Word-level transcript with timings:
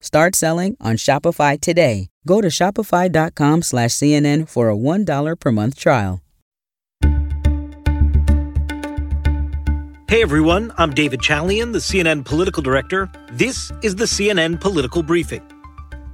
Start 0.00 0.34
selling 0.34 0.76
on 0.80 0.96
Shopify 0.96 1.60
today. 1.60 2.08
Go 2.26 2.40
to 2.40 2.48
shopify.com 2.48 3.62
slash 3.62 3.90
CNN 3.90 4.48
for 4.48 4.70
a 4.70 4.76
$1 4.76 5.38
per 5.38 5.52
month 5.52 5.78
trial. 5.78 6.20
Hey 10.08 10.22
everyone, 10.22 10.72
I'm 10.76 10.90
David 10.90 11.20
Chalian, 11.20 11.72
the 11.72 11.78
CNN 11.78 12.24
political 12.24 12.62
director. 12.62 13.08
This 13.30 13.70
is 13.82 13.94
the 13.94 14.06
CNN 14.06 14.60
Political 14.60 15.04
Briefing. 15.04 15.42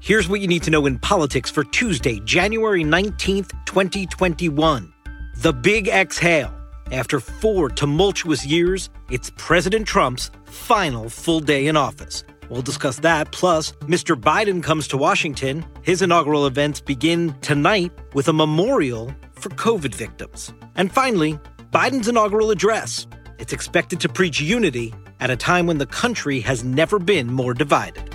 Here's 0.00 0.28
what 0.28 0.42
you 0.42 0.48
need 0.48 0.62
to 0.64 0.70
know 0.70 0.84
in 0.84 0.98
politics 0.98 1.50
for 1.50 1.64
Tuesday, 1.64 2.20
January 2.20 2.84
19th, 2.84 3.52
2021. 3.64 4.92
The 5.36 5.52
big 5.52 5.88
exhale. 5.88 6.52
After 6.92 7.20
four 7.20 7.70
tumultuous 7.70 8.44
years, 8.44 8.90
it's 9.10 9.32
President 9.38 9.86
Trump's 9.86 10.30
final 10.44 11.08
full 11.08 11.40
day 11.40 11.66
in 11.66 11.76
office. 11.76 12.22
We'll 12.48 12.62
discuss 12.62 13.00
that. 13.00 13.32
Plus, 13.32 13.72
Mr. 13.82 14.14
Biden 14.14 14.62
comes 14.62 14.88
to 14.88 14.96
Washington. 14.96 15.64
His 15.82 16.02
inaugural 16.02 16.46
events 16.46 16.80
begin 16.80 17.34
tonight 17.40 17.92
with 18.14 18.28
a 18.28 18.32
memorial 18.32 19.12
for 19.34 19.50
COVID 19.50 19.94
victims. 19.94 20.52
And 20.76 20.92
finally, 20.92 21.38
Biden's 21.72 22.08
inaugural 22.08 22.50
address. 22.50 23.06
It's 23.38 23.52
expected 23.52 24.00
to 24.00 24.08
preach 24.08 24.40
unity 24.40 24.94
at 25.20 25.30
a 25.30 25.36
time 25.36 25.66
when 25.66 25.78
the 25.78 25.86
country 25.86 26.40
has 26.40 26.64
never 26.64 26.98
been 26.98 27.32
more 27.32 27.54
divided. 27.54 28.14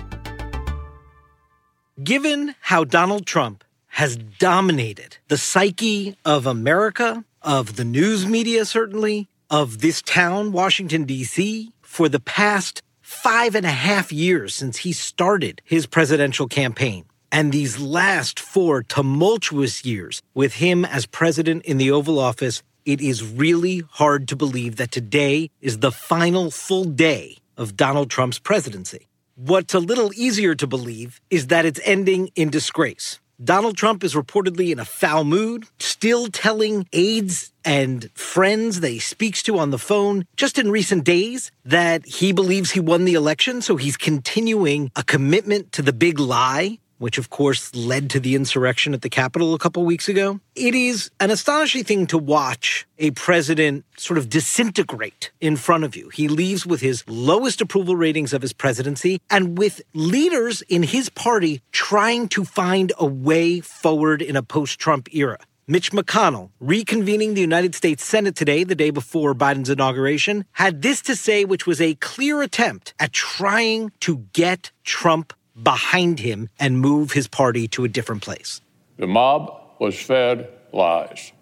Given 2.02 2.54
how 2.60 2.84
Donald 2.84 3.26
Trump 3.26 3.64
has 3.88 4.16
dominated 4.16 5.18
the 5.28 5.36
psyche 5.36 6.16
of 6.24 6.46
America, 6.46 7.24
of 7.42 7.76
the 7.76 7.84
news 7.84 8.26
media, 8.26 8.64
certainly, 8.64 9.28
of 9.50 9.80
this 9.80 10.00
town, 10.00 10.52
Washington, 10.52 11.04
D.C., 11.04 11.72
for 11.82 12.08
the 12.08 12.20
past 12.20 12.82
five 13.12 13.54
and 13.54 13.66
a 13.66 13.70
half 13.70 14.10
years 14.10 14.54
since 14.54 14.78
he 14.78 14.92
started 14.92 15.60
his 15.64 15.86
presidential 15.86 16.48
campaign. 16.48 17.04
And 17.30 17.52
these 17.52 17.78
last 17.78 18.40
four 18.40 18.82
tumultuous 18.82 19.84
years 19.84 20.22
with 20.34 20.54
him 20.54 20.84
as 20.84 21.06
president 21.06 21.64
in 21.64 21.76
the 21.76 21.90
Oval 21.90 22.18
Office, 22.18 22.62
it 22.84 23.00
is 23.00 23.22
really 23.22 23.82
hard 23.90 24.26
to 24.28 24.36
believe 24.36 24.76
that 24.76 24.90
today 24.90 25.50
is 25.60 25.78
the 25.78 25.92
final 25.92 26.50
full 26.50 26.84
day 26.84 27.36
of 27.56 27.76
Donald 27.76 28.10
Trump's 28.10 28.38
presidency. 28.38 29.06
What's 29.36 29.74
a 29.74 29.78
little 29.78 30.10
easier 30.14 30.54
to 30.54 30.66
believe 30.66 31.20
is 31.30 31.46
that 31.46 31.64
it's 31.64 31.80
ending 31.84 32.30
in 32.34 32.50
disgrace. 32.50 33.20
Donald 33.42 33.76
Trump 33.76 34.04
is 34.04 34.14
reportedly 34.14 34.70
in 34.70 34.78
a 34.78 34.84
foul 34.84 35.24
mood, 35.24 35.64
still 35.80 36.28
telling 36.28 36.86
aides 36.92 37.52
and 37.64 38.08
friends 38.14 38.80
that 38.80 38.90
he 38.90 39.00
speaks 39.00 39.42
to 39.42 39.58
on 39.58 39.70
the 39.70 39.78
phone 39.78 40.26
just 40.36 40.58
in 40.58 40.70
recent 40.70 41.02
days 41.02 41.50
that 41.64 42.06
he 42.06 42.32
believes 42.32 42.70
he 42.70 42.80
won 42.80 43.04
the 43.04 43.14
election. 43.14 43.60
So 43.60 43.76
he's 43.76 43.96
continuing 43.96 44.92
a 44.94 45.02
commitment 45.02 45.72
to 45.72 45.82
the 45.82 45.92
big 45.92 46.20
lie 46.20 46.78
which 47.02 47.18
of 47.18 47.30
course 47.30 47.74
led 47.74 48.08
to 48.08 48.20
the 48.20 48.36
insurrection 48.36 48.94
at 48.94 49.02
the 49.02 49.10
Capitol 49.10 49.54
a 49.54 49.58
couple 49.58 49.84
weeks 49.84 50.08
ago. 50.08 50.38
It 50.54 50.72
is 50.72 51.10
an 51.18 51.32
astonishing 51.32 51.82
thing 51.82 52.06
to 52.06 52.16
watch 52.16 52.86
a 52.96 53.10
president 53.10 53.84
sort 53.96 54.18
of 54.18 54.28
disintegrate 54.28 55.32
in 55.40 55.56
front 55.56 55.82
of 55.82 55.96
you. 55.96 56.10
He 56.10 56.28
leaves 56.28 56.64
with 56.64 56.80
his 56.80 57.02
lowest 57.08 57.60
approval 57.60 57.96
ratings 57.96 58.32
of 58.32 58.40
his 58.40 58.52
presidency 58.52 59.20
and 59.28 59.58
with 59.58 59.82
leaders 59.94 60.62
in 60.68 60.84
his 60.84 61.08
party 61.08 61.60
trying 61.72 62.28
to 62.28 62.44
find 62.44 62.92
a 62.98 63.06
way 63.06 63.58
forward 63.58 64.22
in 64.22 64.36
a 64.36 64.42
post 64.44 64.78
Trump 64.78 65.12
era. 65.12 65.38
Mitch 65.66 65.90
McConnell, 65.92 66.50
reconvening 66.62 67.34
the 67.34 67.40
United 67.40 67.74
States 67.74 68.04
Senate 68.04 68.36
today, 68.36 68.62
the 68.62 68.74
day 68.74 68.90
before 68.90 69.34
Biden's 69.34 69.70
inauguration, 69.70 70.44
had 70.52 70.82
this 70.82 71.00
to 71.02 71.16
say, 71.16 71.44
which 71.44 71.66
was 71.66 71.80
a 71.80 71.94
clear 71.96 72.42
attempt 72.42 72.94
at 72.98 73.12
trying 73.12 73.90
to 74.00 74.18
get 74.32 74.70
Trump 74.84 75.32
behind 75.60 76.20
him 76.20 76.48
and 76.58 76.80
move 76.80 77.12
his 77.12 77.28
party 77.28 77.68
to 77.68 77.84
a 77.84 77.88
different 77.88 78.22
place. 78.22 78.60
The 78.98 79.06
mob 79.06 79.52
was 79.78 79.98
fed 79.98 80.48
lies. 80.72 81.32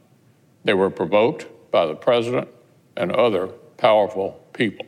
They 0.64 0.74
were 0.74 0.90
provoked 0.90 1.46
by 1.70 1.86
the 1.86 1.94
president 1.94 2.48
and 2.96 3.12
other 3.12 3.48
powerful 3.76 4.44
people. 4.52 4.86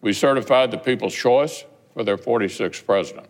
We 0.00 0.12
certified 0.12 0.70
the 0.70 0.78
people's 0.78 1.14
choice 1.14 1.64
for 1.94 2.04
their 2.04 2.18
46th 2.18 2.84
president. 2.84 3.26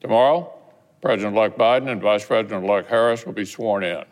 Tomorrow, 0.00 0.52
President 1.00 1.36
elect 1.36 1.58
Biden 1.58 1.90
and 1.90 2.02
Vice 2.02 2.24
President 2.24 2.64
elect 2.64 2.88
Harris 2.88 3.24
will 3.24 3.32
be 3.32 3.44
sworn 3.44 3.84
in. 3.84 4.04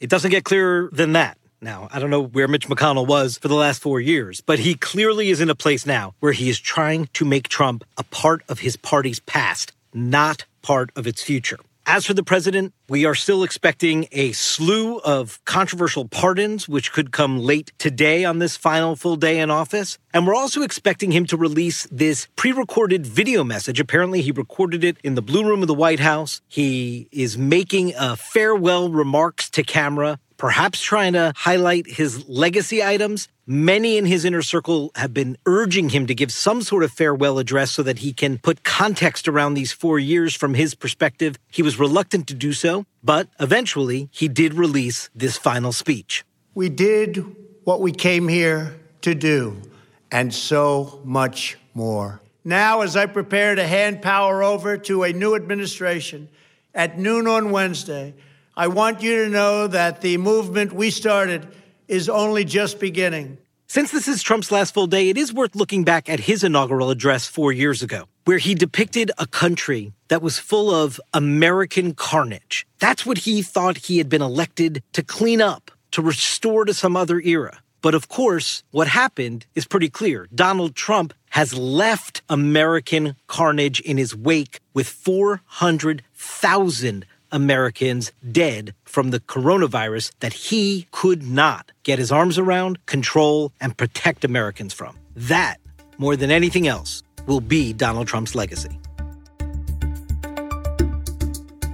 It 0.00 0.08
doesn't 0.08 0.30
get 0.30 0.44
clearer 0.44 0.88
than 0.92 1.12
that. 1.12 1.38
Now, 1.60 1.88
I 1.92 2.00
don't 2.00 2.10
know 2.10 2.22
where 2.22 2.48
Mitch 2.48 2.66
McConnell 2.66 3.06
was 3.06 3.38
for 3.38 3.48
the 3.48 3.54
last 3.54 3.80
four 3.80 4.00
years, 4.00 4.40
but 4.40 4.58
he 4.58 4.74
clearly 4.74 5.28
is 5.28 5.40
in 5.40 5.48
a 5.48 5.54
place 5.54 5.86
now 5.86 6.14
where 6.18 6.32
he 6.32 6.48
is 6.48 6.58
trying 6.58 7.08
to 7.12 7.24
make 7.24 7.48
Trump 7.48 7.84
a 7.96 8.02
part 8.02 8.42
of 8.48 8.60
his 8.60 8.76
party's 8.76 9.20
past 9.20 9.72
not 9.94 10.46
part 10.62 10.90
of 10.96 11.06
its 11.06 11.22
future. 11.22 11.58
As 11.84 12.06
for 12.06 12.14
the 12.14 12.22
president, 12.22 12.72
we 12.88 13.04
are 13.04 13.14
still 13.14 13.42
expecting 13.42 14.06
a 14.12 14.30
slew 14.32 14.98
of 14.98 15.44
controversial 15.46 16.06
pardons, 16.06 16.68
which 16.68 16.92
could 16.92 17.10
come 17.10 17.40
late 17.40 17.72
today 17.78 18.24
on 18.24 18.38
this 18.38 18.56
final 18.56 18.94
full 18.94 19.16
day 19.16 19.40
in 19.40 19.50
office. 19.50 19.98
And 20.14 20.24
we're 20.24 20.34
also 20.34 20.62
expecting 20.62 21.10
him 21.10 21.26
to 21.26 21.36
release 21.36 21.88
this 21.90 22.28
pre 22.36 22.52
recorded 22.52 23.04
video 23.04 23.42
message. 23.42 23.80
Apparently, 23.80 24.22
he 24.22 24.30
recorded 24.30 24.84
it 24.84 24.96
in 25.02 25.16
the 25.16 25.22
Blue 25.22 25.44
Room 25.44 25.60
of 25.60 25.66
the 25.66 25.74
White 25.74 26.00
House. 26.00 26.40
He 26.46 27.08
is 27.10 27.36
making 27.36 27.94
a 27.98 28.14
farewell 28.14 28.88
remarks 28.88 29.50
to 29.50 29.64
camera 29.64 30.20
perhaps 30.42 30.82
trying 30.82 31.12
to 31.12 31.32
highlight 31.36 31.86
his 31.86 32.28
legacy 32.28 32.82
items. 32.82 33.28
Many 33.46 33.96
in 33.96 34.06
his 34.06 34.24
inner 34.24 34.42
circle 34.42 34.90
have 34.96 35.14
been 35.14 35.38
urging 35.46 35.90
him 35.90 36.04
to 36.08 36.16
give 36.16 36.32
some 36.32 36.62
sort 36.62 36.82
of 36.82 36.90
farewell 36.90 37.38
address 37.38 37.70
so 37.70 37.84
that 37.84 38.00
he 38.00 38.12
can 38.12 38.38
put 38.38 38.64
context 38.64 39.28
around 39.28 39.54
these 39.54 39.70
four 39.70 40.00
years 40.00 40.34
from 40.34 40.54
his 40.54 40.74
perspective. 40.74 41.38
He 41.48 41.62
was 41.62 41.78
reluctant 41.78 42.26
to 42.26 42.34
do 42.34 42.52
so, 42.52 42.86
but 43.04 43.28
eventually 43.38 44.08
he 44.10 44.26
did 44.26 44.54
release 44.54 45.10
this 45.14 45.38
final 45.38 45.70
speech. 45.70 46.24
We 46.56 46.68
did 46.68 47.24
what 47.62 47.80
we 47.80 47.92
came 47.92 48.26
here 48.26 48.74
to 49.02 49.14
do, 49.14 49.62
and 50.10 50.34
so 50.34 51.00
much 51.04 51.56
more. 51.72 52.20
Now, 52.42 52.80
as 52.80 52.96
I 52.96 53.06
prepare 53.06 53.54
to 53.54 53.64
hand 53.64 54.02
power 54.02 54.42
over 54.42 54.76
to 54.76 55.04
a 55.04 55.12
new 55.12 55.36
administration 55.36 56.28
at 56.74 56.98
noon 56.98 57.28
on 57.28 57.52
Wednesday, 57.52 58.14
I 58.54 58.66
want 58.66 59.02
you 59.02 59.24
to 59.24 59.30
know 59.30 59.66
that 59.66 60.02
the 60.02 60.18
movement 60.18 60.74
we 60.74 60.90
started 60.90 61.48
is 61.88 62.10
only 62.10 62.44
just 62.44 62.78
beginning. 62.78 63.38
Since 63.66 63.92
this 63.92 64.06
is 64.06 64.22
Trump's 64.22 64.52
last 64.52 64.74
full 64.74 64.86
day, 64.86 65.08
it 65.08 65.16
is 65.16 65.32
worth 65.32 65.56
looking 65.56 65.84
back 65.84 66.10
at 66.10 66.20
his 66.20 66.44
inaugural 66.44 66.90
address 66.90 67.26
four 67.26 67.52
years 67.52 67.82
ago, 67.82 68.04
where 68.26 68.36
he 68.36 68.54
depicted 68.54 69.10
a 69.16 69.26
country 69.26 69.94
that 70.08 70.20
was 70.20 70.38
full 70.38 70.70
of 70.70 71.00
American 71.14 71.94
carnage. 71.94 72.66
That's 72.78 73.06
what 73.06 73.16
he 73.18 73.40
thought 73.40 73.78
he 73.78 73.96
had 73.96 74.10
been 74.10 74.20
elected 74.20 74.82
to 74.92 75.02
clean 75.02 75.40
up, 75.40 75.70
to 75.92 76.02
restore 76.02 76.66
to 76.66 76.74
some 76.74 76.94
other 76.94 77.22
era. 77.22 77.58
But 77.80 77.94
of 77.94 78.08
course, 78.08 78.64
what 78.70 78.88
happened 78.88 79.46
is 79.54 79.64
pretty 79.64 79.88
clear. 79.88 80.28
Donald 80.34 80.74
Trump 80.74 81.14
has 81.30 81.54
left 81.54 82.20
American 82.28 83.16
carnage 83.28 83.80
in 83.80 83.96
his 83.96 84.14
wake 84.14 84.60
with 84.74 84.86
400,000 84.86 87.06
Americans 87.32 88.12
dead 88.30 88.74
from 88.84 89.10
the 89.10 89.18
coronavirus 89.18 90.12
that 90.20 90.32
he 90.32 90.86
could 90.92 91.22
not 91.22 91.72
get 91.82 91.98
his 91.98 92.12
arms 92.12 92.38
around, 92.38 92.84
control, 92.86 93.52
and 93.60 93.76
protect 93.76 94.24
Americans 94.24 94.72
from. 94.72 94.96
That, 95.16 95.56
more 95.98 96.14
than 96.14 96.30
anything 96.30 96.68
else, 96.68 97.02
will 97.26 97.40
be 97.40 97.72
Donald 97.72 98.06
Trump's 98.06 98.34
legacy. 98.34 98.78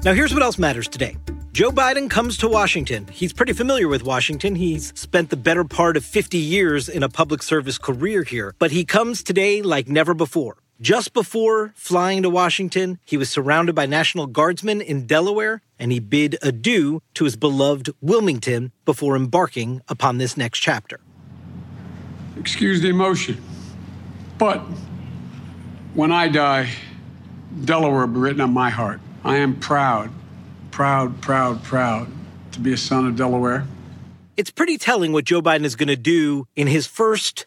Now, 0.05 0.15
here's 0.15 0.33
what 0.33 0.43
else 0.43 0.59
matters 0.59 0.89
today. 0.89 1.17
Joe 1.53 1.73
Biden 1.73 2.09
comes 2.09 2.37
to 2.39 2.49
Washington. 2.49 3.09
He's 3.11 3.33
pretty 3.33 3.53
familiar 3.53 3.89
with 3.89 4.05
Washington. 4.05 4.55
He's 4.55 4.97
spent 4.97 5.31
the 5.31 5.37
better 5.37 5.65
part 5.65 5.97
of 5.97 6.05
50 6.05 6.39
years 6.39 6.89
in 6.89 7.03
a 7.03 7.09
public 7.09 7.43
service 7.43 7.79
career 7.79 8.23
here, 8.23 8.55
but 8.61 8.71
he 8.71 8.85
comes 8.85 9.25
today 9.25 9.61
like 9.61 9.89
never 9.89 10.15
before. 10.15 10.59
Just 10.81 11.13
before 11.13 11.73
flying 11.75 12.23
to 12.23 12.31
Washington, 12.31 13.01
he 13.05 13.17
was 13.17 13.29
surrounded 13.29 13.75
by 13.75 13.85
National 13.85 14.29
Guardsmen 14.29 14.81
in 14.81 15.09
Delaware, 15.09 15.61
and 15.77 15.91
he 15.91 15.99
bid 15.99 16.39
adieu 16.41 17.03
to 17.15 17.25
his 17.25 17.35
beloved 17.35 17.91
Wilmington 18.01 18.71
before 18.85 19.17
embarking 19.17 19.83
upon 19.89 20.19
this 20.19 20.37
next 20.37 20.61
chapter. 20.61 21.01
Excuse 22.37 22.81
the 22.81 22.89
emotion, 22.91 23.43
but 24.39 24.61
when 25.95 26.13
I 26.13 26.29
die, 26.29 26.71
Delaware 27.65 28.07
will 28.07 28.15
be 28.15 28.21
written 28.21 28.41
on 28.41 28.53
my 28.53 28.71
heart. 28.71 29.01
I 29.25 29.39
am 29.39 29.59
proud, 29.59 30.11
proud, 30.71 31.21
proud, 31.21 31.65
proud 31.65 32.07
to 32.53 32.61
be 32.61 32.73
a 32.73 32.77
son 32.77 33.05
of 33.05 33.17
Delaware. 33.17 33.67
It's 34.37 34.53
pretty 34.53 34.79
telling 34.79 35.11
what 35.11 35.25
Joe 35.25 35.43
Biden 35.43 35.65
is 35.65 35.75
going 35.75 35.89
to 35.89 35.97
do 35.97 36.47
in 36.55 36.69
his 36.69 36.87
first 36.87 37.47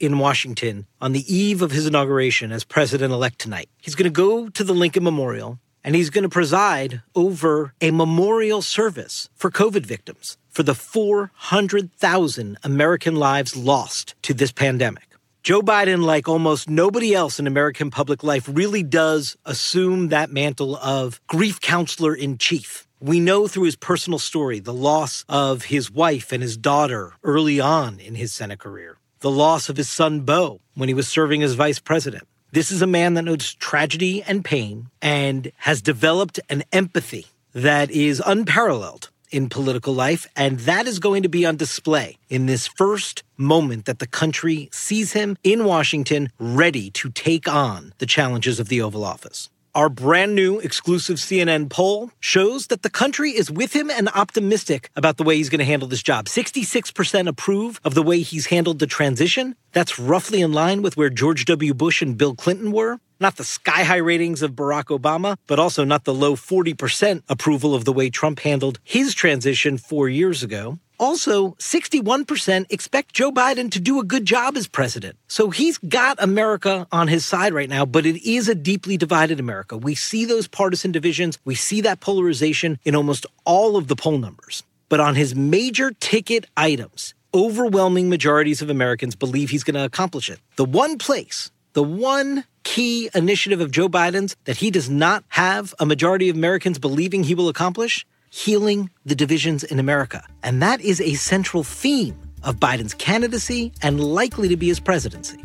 in 0.00 0.18
Washington 0.18 0.86
on 1.00 1.12
the 1.12 1.34
eve 1.34 1.62
of 1.62 1.70
his 1.70 1.86
inauguration 1.86 2.52
as 2.52 2.64
president 2.64 3.12
elect 3.12 3.38
tonight. 3.38 3.68
He's 3.78 3.94
going 3.94 4.04
to 4.04 4.10
go 4.10 4.48
to 4.48 4.64
the 4.64 4.74
Lincoln 4.74 5.04
Memorial 5.04 5.58
and 5.84 5.94
he's 5.94 6.10
going 6.10 6.22
to 6.22 6.28
preside 6.28 7.02
over 7.14 7.74
a 7.80 7.90
memorial 7.90 8.62
service 8.62 9.28
for 9.34 9.50
COVID 9.50 9.84
victims 9.84 10.38
for 10.48 10.62
the 10.62 10.74
400,000 10.74 12.58
American 12.62 13.16
lives 13.16 13.56
lost 13.56 14.14
to 14.22 14.32
this 14.32 14.52
pandemic. 14.52 15.04
Joe 15.42 15.60
Biden, 15.60 16.02
like 16.02 16.26
almost 16.26 16.70
nobody 16.70 17.12
else 17.12 17.38
in 17.38 17.46
American 17.46 17.90
public 17.90 18.22
life, 18.22 18.48
really 18.50 18.82
does 18.82 19.36
assume 19.44 20.08
that 20.08 20.30
mantle 20.30 20.76
of 20.76 21.20
grief 21.26 21.60
counselor 21.60 22.14
in 22.14 22.38
chief. 22.38 22.88
We 22.98 23.20
know 23.20 23.46
through 23.46 23.64
his 23.64 23.76
personal 23.76 24.18
story 24.18 24.58
the 24.58 24.72
loss 24.72 25.26
of 25.28 25.64
his 25.64 25.90
wife 25.90 26.32
and 26.32 26.42
his 26.42 26.56
daughter 26.56 27.12
early 27.22 27.60
on 27.60 28.00
in 28.00 28.14
his 28.14 28.32
Senate 28.32 28.58
career, 28.58 28.96
the 29.24 29.30
loss 29.30 29.70
of 29.70 29.78
his 29.78 29.88
son 29.88 30.20
Beau 30.20 30.60
when 30.74 30.90
he 30.90 30.94
was 30.94 31.08
serving 31.08 31.42
as 31.42 31.54
vice 31.54 31.78
president. 31.78 32.28
This 32.52 32.70
is 32.70 32.82
a 32.82 32.86
man 32.86 33.14
that 33.14 33.22
knows 33.22 33.54
tragedy 33.54 34.22
and 34.22 34.44
pain 34.44 34.90
and 35.00 35.50
has 35.56 35.80
developed 35.80 36.38
an 36.50 36.62
empathy 36.72 37.24
that 37.54 37.90
is 37.90 38.22
unparalleled 38.26 39.08
in 39.30 39.48
political 39.48 39.94
life, 39.94 40.26
and 40.36 40.60
that 40.60 40.86
is 40.86 40.98
going 40.98 41.22
to 41.22 41.30
be 41.30 41.46
on 41.46 41.56
display 41.56 42.18
in 42.28 42.44
this 42.44 42.66
first 42.66 43.24
moment 43.38 43.86
that 43.86 43.98
the 43.98 44.06
country 44.06 44.68
sees 44.70 45.14
him 45.14 45.38
in 45.42 45.64
Washington 45.64 46.28
ready 46.38 46.90
to 46.90 47.08
take 47.08 47.48
on 47.48 47.94
the 47.96 48.06
challenges 48.06 48.60
of 48.60 48.68
the 48.68 48.82
Oval 48.82 49.04
Office. 49.04 49.48
Our 49.74 49.88
brand 49.88 50.36
new 50.36 50.60
exclusive 50.60 51.16
CNN 51.16 51.68
poll 51.68 52.12
shows 52.20 52.68
that 52.68 52.82
the 52.82 52.90
country 52.90 53.30
is 53.30 53.50
with 53.50 53.74
him 53.74 53.90
and 53.90 54.08
optimistic 54.10 54.88
about 54.94 55.16
the 55.16 55.24
way 55.24 55.36
he's 55.36 55.48
going 55.48 55.58
to 55.58 55.64
handle 55.64 55.88
this 55.88 56.00
job. 56.00 56.26
66% 56.26 57.26
approve 57.26 57.80
of 57.82 57.94
the 57.94 58.02
way 58.02 58.20
he's 58.20 58.46
handled 58.46 58.78
the 58.78 58.86
transition. 58.86 59.56
That's 59.72 59.98
roughly 59.98 60.42
in 60.42 60.52
line 60.52 60.80
with 60.82 60.96
where 60.96 61.10
George 61.10 61.44
W. 61.46 61.74
Bush 61.74 62.02
and 62.02 62.16
Bill 62.16 62.36
Clinton 62.36 62.70
were. 62.70 63.00
Not 63.18 63.34
the 63.34 63.42
sky 63.42 63.82
high 63.82 63.96
ratings 63.96 64.42
of 64.42 64.52
Barack 64.52 64.96
Obama, 64.96 65.38
but 65.48 65.58
also 65.58 65.82
not 65.82 66.04
the 66.04 66.14
low 66.14 66.36
40% 66.36 67.24
approval 67.28 67.74
of 67.74 67.84
the 67.84 67.92
way 67.92 68.10
Trump 68.10 68.40
handled 68.40 68.78
his 68.84 69.12
transition 69.12 69.76
four 69.76 70.08
years 70.08 70.44
ago. 70.44 70.78
Also, 71.04 71.50
61% 71.60 72.64
expect 72.70 73.12
Joe 73.12 73.30
Biden 73.30 73.70
to 73.72 73.78
do 73.78 74.00
a 74.00 74.04
good 74.04 74.24
job 74.24 74.56
as 74.56 74.66
president. 74.66 75.18
So 75.28 75.50
he's 75.50 75.76
got 75.76 76.16
America 76.18 76.86
on 76.90 77.08
his 77.08 77.26
side 77.26 77.52
right 77.52 77.68
now, 77.68 77.84
but 77.84 78.06
it 78.06 78.26
is 78.26 78.48
a 78.48 78.54
deeply 78.54 78.96
divided 78.96 79.38
America. 79.38 79.76
We 79.76 79.94
see 79.94 80.24
those 80.24 80.48
partisan 80.48 80.92
divisions, 80.92 81.38
we 81.44 81.56
see 81.56 81.82
that 81.82 82.00
polarization 82.00 82.78
in 82.86 82.96
almost 82.96 83.26
all 83.44 83.76
of 83.76 83.88
the 83.88 83.96
poll 83.96 84.16
numbers. 84.16 84.62
But 84.88 84.98
on 84.98 85.14
his 85.14 85.34
major 85.34 85.90
ticket 86.00 86.46
items, 86.56 87.12
overwhelming 87.34 88.08
majorities 88.08 88.62
of 88.62 88.70
Americans 88.70 89.14
believe 89.14 89.50
he's 89.50 89.62
going 89.62 89.74
to 89.74 89.84
accomplish 89.84 90.30
it. 90.30 90.40
The 90.56 90.64
one 90.64 90.96
place, 90.96 91.50
the 91.74 91.82
one 91.82 92.44
key 92.62 93.10
initiative 93.14 93.60
of 93.60 93.70
Joe 93.70 93.90
Biden's 93.90 94.36
that 94.44 94.56
he 94.56 94.70
does 94.70 94.88
not 94.88 95.22
have 95.28 95.74
a 95.78 95.84
majority 95.84 96.30
of 96.30 96.36
Americans 96.36 96.78
believing 96.78 97.24
he 97.24 97.34
will 97.34 97.50
accomplish 97.50 98.06
healing 98.34 98.90
the 99.06 99.14
divisions 99.14 99.62
in 99.62 99.78
America. 99.78 100.26
And 100.42 100.60
that 100.60 100.80
is 100.80 101.00
a 101.00 101.14
central 101.14 101.62
theme 101.62 102.18
of 102.42 102.56
Biden's 102.56 102.92
candidacy 102.92 103.72
and 103.80 104.02
likely 104.02 104.48
to 104.48 104.56
be 104.56 104.66
his 104.66 104.80
presidency. 104.80 105.38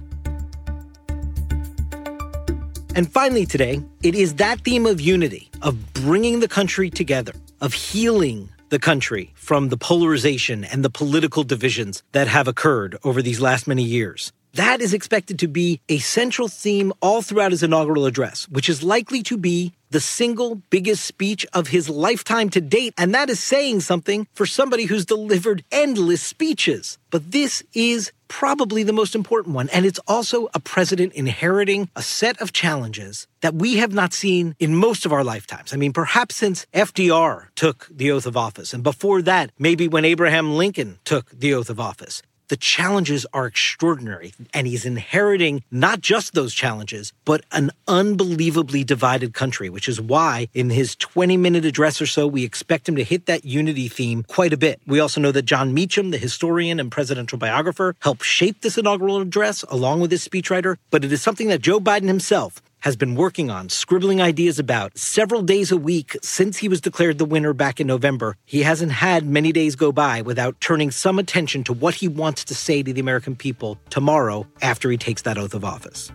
And 2.95 3.12
finally, 3.12 3.45
today, 3.45 3.83
it 4.01 4.15
is 4.15 4.36
that 4.36 4.62
theme 4.62 4.88
of 4.88 5.00
unity, 5.00 5.51
of 5.62 5.94
bringing 5.94 6.39
the 6.39 6.47
country 6.47 6.89
together, 6.89 7.33
of 7.62 7.74
healing 7.74 8.50
the 8.69 8.80
country 8.80 9.31
from 9.36 9.69
the 9.69 9.77
polarization 9.77 10.63
and 10.63 10.83
the 10.83 10.89
political 10.89 11.44
divisions 11.44 12.01
that 12.13 12.27
have 12.27 12.47
occurred 12.47 12.97
over 13.03 13.21
these 13.21 13.39
last 13.39 13.68
many 13.68 13.83
years. 13.83 14.33
That 14.54 14.81
is 14.81 14.94
expected 14.94 15.40
to 15.40 15.48
be 15.48 15.80
a 15.90 16.00
central 16.00 16.48
theme 16.48 16.92
all 17.01 17.22
throughout 17.22 17.51
his 17.51 17.63
inaugural 17.63 18.06
address, 18.06 18.48
which 18.50 18.68
is 18.68 18.84
likely 18.84 19.22
to 19.24 19.38
be 19.38 19.74
the 19.92 20.00
single 20.00 20.56
biggest 20.69 21.06
speech 21.06 21.46
of 21.54 21.68
his 21.68 21.90
lifetime 21.90 22.50
to 22.50 22.62
date. 22.62 22.94
And 22.98 23.13
that 23.13 23.30
is 23.30 23.40
saying 23.40 23.81
something 23.81 24.28
for 24.34 24.46
somebody 24.46 24.86
who's 24.86 25.06
delivered 25.06 25.63
endless 25.72 26.22
speeches. 26.22 26.98
But 27.10 27.31
this 27.31 27.63
is 27.74 28.12
probably 28.28 28.84
the 28.84 28.94
most 28.94 29.16
important 29.16 29.56
one. 29.56 29.69
And 29.69 29.86
it's 29.86 30.00
also 30.07 30.48
a 30.54 30.60
president 30.60 31.13
inheriting 31.13 31.90
a 31.96 32.01
set 32.01 32.40
of 32.42 32.54
challenges 32.54 33.28
that 33.42 33.56
we 33.56 33.78
have 33.78 33.94
not 33.94 34.13
seen 34.13 34.56
in 34.60 34.75
most 34.75 35.06
of 35.06 35.13
our 35.13 35.24
lifetimes. 35.24 35.74
I 35.74 35.78
mean, 35.78 35.94
perhaps 35.94 36.36
since 36.36 36.68
FDR 36.74 37.48
took 37.56 37.88
the 37.90 38.12
oath 38.12 38.28
of 38.28 38.38
office, 38.38 38.74
and 38.74 38.84
before 38.84 39.22
that, 39.24 39.51
maybe 39.57 39.88
when 39.88 40.06
Abraham 40.06 40.56
Lincoln 40.56 41.00
took 41.04 41.30
the 41.31 41.54
oath 41.54 41.69
of 41.69 41.80
office 41.80 42.22
the 42.50 42.57
challenges 42.57 43.25
are 43.34 43.46
extraordinary. 43.46 44.34
And 44.54 44.68
he's 44.68 44.86
inheriting 44.86 45.63
not 45.72 46.01
just 46.01 46.34
those 46.34 46.54
challenges, 46.54 47.13
but 47.25 47.46
an 47.51 47.72
unbelievably 47.88 48.84
divided 48.84 49.34
country, 49.34 49.69
which 49.69 49.88
is 49.88 50.01
why 50.01 50.50
in 50.54 50.69
his 50.69 50.96
20 50.96 51.38
minute 51.38 51.66
address 51.66 52.01
or 52.01 52.06
so, 52.06 52.28
we 52.28 52.44
expect 52.44 52.90
him 52.90 52.96
to 52.96 53.04
hit 53.04 53.25
that 53.28 53.46
unity 53.46 53.88
theme 53.88 54.24
quite 54.24 54.54
a 54.54 54.57
bit. 54.57 54.81
We 54.86 55.00
also 55.00 55.22
know 55.22 55.31
that 55.31 55.44
Jon 55.44 55.74
Meacham, 55.74 56.12
the 56.12 56.18
historian 56.18 56.80
and 56.80 56.92
presidential 56.92 57.38
biographer, 57.38 57.96
helped 58.01 58.24
shape 58.24 58.62
this 58.62 58.78
inaugural 58.78 59.22
address 59.22 59.63
along 59.69 60.01
with 60.01 60.12
his 60.12 60.28
speechwriter, 60.28 60.78
but 60.92 61.06
it 61.06 61.12
is 61.12 61.22
something 61.22 61.48
that 61.48 61.62
Joe 61.62 61.80
Biden 61.80 62.07
himself 62.07 62.62
has 62.79 62.95
been 62.95 63.15
working 63.15 63.49
on, 63.49 63.69
scribbling 63.69 64.21
ideas 64.21 64.59
about 64.59 64.97
several 64.97 65.41
days 65.41 65.71
a 65.71 65.77
week 65.77 66.17
since 66.21 66.57
he 66.57 66.69
was 66.69 66.81
declared 66.81 67.17
the 67.17 67.25
winner 67.25 67.53
back 67.53 67.79
in 67.79 67.87
November. 67.87 68.35
He 68.45 68.63
hasn't 68.63 68.91
had 68.91 69.25
many 69.25 69.51
days 69.51 69.75
go 69.75 69.91
by 69.91 70.21
without 70.21 70.59
turning 70.61 70.91
some 70.91 71.19
attention 71.19 71.63
to 71.65 71.73
what 71.73 71.95
he 71.95 72.07
wants 72.07 72.43
to 72.45 72.55
say 72.55 72.83
to 72.83 72.93
the 72.93 73.01
American 73.01 73.35
people 73.35 73.77
tomorrow 73.89 74.47
after 74.61 74.89
he 74.89 74.97
takes 74.97 75.23
that 75.23 75.37
oath 75.37 75.53
of 75.53 75.65
office. 75.65 76.11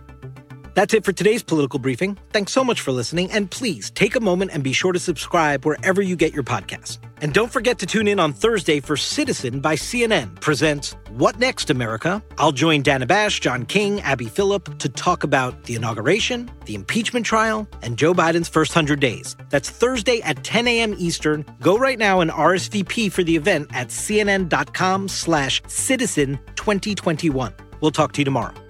That's 0.75 0.93
it 0.93 1.05
for 1.05 1.13
today's 1.13 1.41
political 1.41 1.79
briefing. 1.79 2.17
Thanks 2.33 2.51
so 2.51 2.61
much 2.61 2.81
for 2.81 2.91
listening, 2.91 3.31
and 3.31 3.49
please 3.49 3.89
take 3.91 4.17
a 4.17 4.19
moment 4.19 4.51
and 4.53 4.61
be 4.61 4.73
sure 4.73 4.91
to 4.91 4.99
subscribe 4.99 5.65
wherever 5.65 6.01
you 6.01 6.17
get 6.17 6.33
your 6.33 6.43
podcasts. 6.43 6.97
And 7.21 7.33
don't 7.33 7.49
forget 7.49 7.79
to 7.79 7.85
tune 7.85 8.09
in 8.09 8.19
on 8.19 8.33
Thursday 8.33 8.81
for 8.81 8.97
Citizen 8.97 9.61
by 9.61 9.75
CNN 9.75 10.37
presents 10.41 10.97
What 11.11 11.39
Next 11.39 11.69
America? 11.69 12.21
I'll 12.37 12.51
join 12.51 12.81
Dana 12.81 13.05
Bash, 13.05 13.39
John 13.39 13.65
King, 13.65 14.01
Abby 14.01 14.25
Phillip 14.25 14.77
to 14.79 14.89
talk 14.89 15.23
about 15.23 15.63
the 15.63 15.75
inauguration, 15.75 16.51
the 16.65 16.75
impeachment 16.75 17.25
trial, 17.25 17.65
and 17.81 17.97
Joe 17.97 18.13
Biden's 18.13 18.49
first 18.49 18.75
100 18.75 18.99
days. 18.99 19.37
That's 19.49 19.69
Thursday 19.69 20.19
at 20.23 20.43
10 20.43 20.67
a.m. 20.67 20.93
Eastern. 20.97 21.45
Go 21.61 21.77
right 21.77 21.97
now 21.97 22.19
and 22.19 22.29
RSVP 22.29 23.13
for 23.13 23.23
the 23.23 23.37
event 23.37 23.69
at 23.73 23.87
cnn.com 23.87 25.07
slash 25.07 25.61
citizen 25.67 26.37
2021. 26.55 27.53
We'll 27.79 27.91
talk 27.91 28.11
to 28.11 28.19
you 28.19 28.25
tomorrow. 28.25 28.64